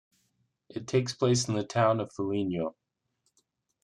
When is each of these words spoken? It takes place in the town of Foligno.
It 0.69 0.87
takes 0.87 1.13
place 1.13 1.47
in 1.47 1.53
the 1.53 1.63
town 1.63 1.99
of 1.99 2.11
Foligno. 2.11 2.75